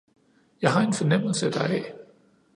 [0.61, 1.93] Jeg har en fornemmelse deraf